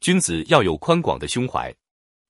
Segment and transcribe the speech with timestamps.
[0.00, 1.72] 君子要有宽广的胸怀。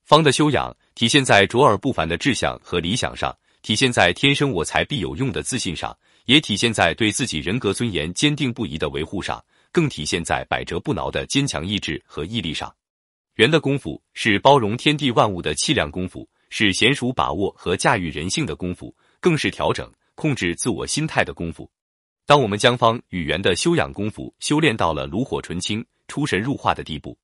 [0.03, 12.75] 方的修养体现在卓尔不凡的志向和理想上，体现在天生我材必有用的自信上，也体现在对自己人格尊严坚定不移的维护上，更体现在百折不挠的坚强意志和毅力上。
[13.37, 21.71] 圆的功夫是包容天地万物的气量功夫，是娴熟把握和驾驭人性的功夫，更是调整控制自我心态的功夫。
[22.27, 27.17] 当我们将方与圆的修养功夫修炼到了炉火纯青、出神入化的地步，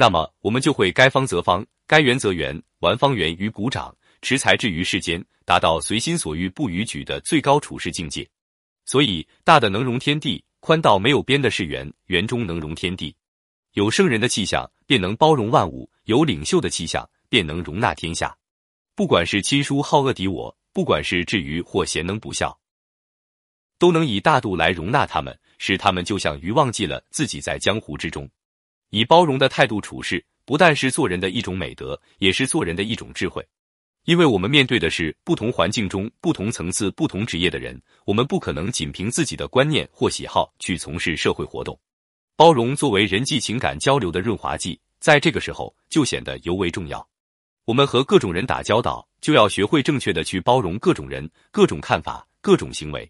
[0.00, 1.62] 那么我们就会该方则方。
[1.86, 8.26] 该圆则圆，玩方圆于鼓掌，持才智于世间，达到随心所欲不逾矩的最高处世境界。
[8.86, 13.14] 所以，大的能容天地，宽到没有边的是圆，圆中能容天地。
[13.74, 18.34] 有圣人的气象，便能包容万物；有领袖的气象，便能容纳天下。
[18.94, 22.58] 不管是亲疏好恶敌我，不管是智愚或贤能不孝，
[23.78, 28.26] 都能以大度来容纳他们，使他们就像鱼忘记了自己在江湖之中，
[28.90, 30.24] 以包容的态度处事。
[30.44, 33.46] 不但是做人的一种美德，也是做人的一种智慧。
[34.04, 41.78] 因为我们面对的是不同环境中、不同层次、不同职业的人，我们不可能仅凭自己的观念或喜好去从事社会活动。
[42.34, 47.06] 包容作为人际情感交流的润滑剂，在这个时候就显得尤为重要。
[47.66, 53.08] 我们和各种人打交道，就要学会正确的去包容各种人、各种看法、各种行为。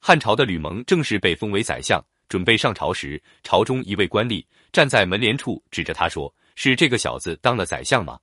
[0.00, 6.34] 汉朝的吕蒙正是被封为宰相，准备上朝时，朝中一位官吏站在门帘处，指着他说。
[6.56, 8.18] 是这个小子当了宰相吗？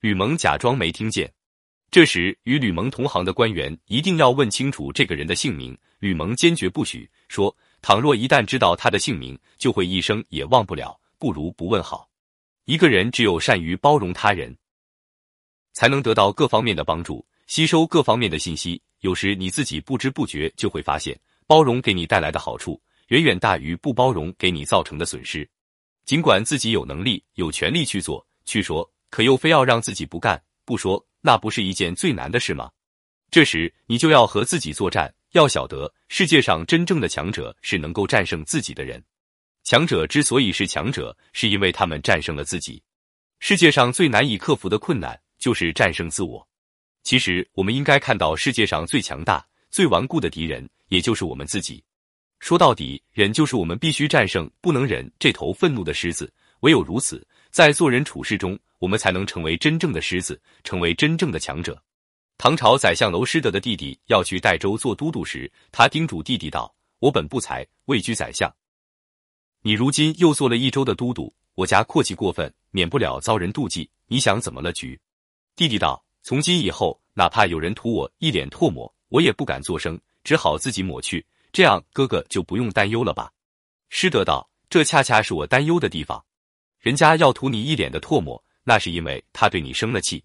[0.00, 1.30] 吕蒙假装没听见。
[1.90, 5.76] 这时，与吕蒙同行的官员一定要问清楚这个人的姓名。
[5.98, 10.98] 吕蒙坚决不许说，倘若一旦知道他的姓名，就会一生也忘不了。
[11.18, 12.08] 不如不问好。
[12.64, 14.56] 一个人只有善于包容他人，
[15.72, 18.82] 才能得到各方面的帮助，吸收各方面的信息。
[19.00, 25.48] 有时你自己不知不觉就会发现，包容给你带来的好处，远远大于不包容给你造成的损失。
[26.04, 32.70] 尽管自己有能力、有权利去做、去说，可又非要让自己不干、不说，那不是一件最难的事吗？
[33.30, 35.12] 这时，你就要和自己作战。
[35.32, 39.02] 要晓得，世界上真正的强者是能够战胜自己的人。
[39.64, 42.82] 强者之所以是强者，是因为他们战胜了自己。
[43.40, 46.48] 世界上最难以克服的困难，就是战胜自我。
[47.02, 51.84] 其实，我们应该看到世界上最强大、最顽固的敌人，也就是我们自己。
[52.38, 56.32] 说到底，忍就是我们必须战胜不能忍这头愤怒的狮子。
[56.60, 61.82] 唯有如此，在做人处事中，我们才能成为真正的狮子，成为真正的强者。
[62.38, 68.54] 唐朝宰相娄师德的弟弟要去代州做都督时，他叮嘱弟弟道：“我本不才，位居宰相，
[69.62, 73.88] 你如今又做了一州的都督，我家阔气过分，免不了遭人妒忌。
[74.06, 75.00] 你想怎么了局？”
[75.56, 81.24] 弟弟道：“从今以后，哪怕有人吐我一脸唾沫，我也不敢作声，只好自己抹去。”
[81.56, 83.32] 这样，哥哥就不用担忧了吧？
[83.88, 86.22] 师德道：“这恰恰是我担忧的地方。
[86.78, 90.22] 人家要吐你一脸的唾沫，那是因为他对你生了气。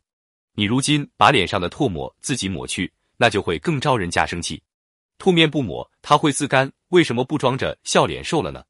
[0.55, 4.61] 你如今把脸上的唾沫自己抹去，那就会更招人家生气。
[5.17, 6.69] 吐面不抹，他会自干。
[6.89, 8.65] 为什么不装着笑脸受了呢？”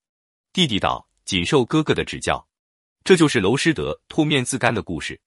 [0.53, 2.47] 弟弟道：“谨受哥哥的指教。”
[3.03, 5.19] 这就是娄师德吐面自干的故事。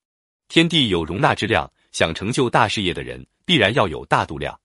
[0.47, 4.56] 天地有容纳之量，想成就大事业的人，必然要有大度量。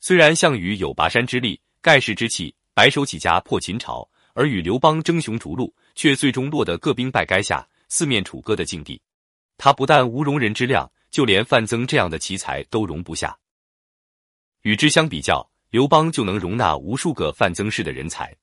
[0.00, 1.60] 虽然项羽有拔山之力。
[1.86, 9.00] 盖世之气，白手起家破秦朝，而与刘邦争雄逐鹿，却最终落得各兵败垓下、四面楚歌的境地。
[9.56, 13.38] 他不但无容人之量，就连范增这样的奇才都容不下。
[14.62, 18.34] 与之相比较，刘邦就能容纳无数个范增式的人才。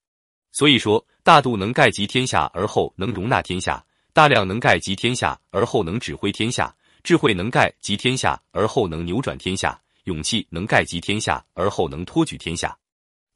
[0.53, 12.73] 所以说，大度能盖及天下，而后能容纳天下；大量能盖及天下，而后能指挥天下；智慧能盖及天下，而后能扭转天下；勇气能盖及天下，而后能托举天下。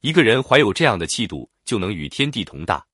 [0.00, 2.84] 一个人怀有这样的气度，就能与天地同大。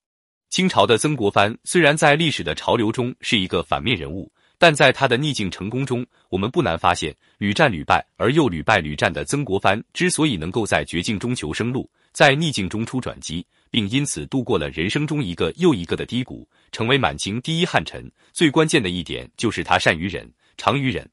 [0.48, 21.06] 清朝的曾国藩虽然在历史的潮流中是一个反面人物，但在他的逆境成功中，我们不难发现，屡战屡败而又屡败屡战的曾国藩之所以能够在绝境中求生路，在逆境中出转机，并因此度过了人生中一个又一个的低谷，成为满清第一汉臣，最关键的一点就是他善于忍，长于忍。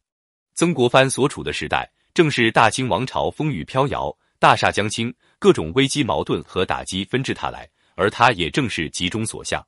[0.53, 4.15] 曾国藩所处的时代，正是大清王朝风雨飘摇。
[4.41, 9.63] 大厦将倾，各种危机矛盾和打击纷至沓来，而他也正是其中所向。